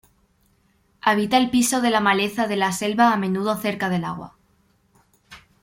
[1.01, 4.35] Habita el piso de la maleza de la selva a menudo cerca del agua.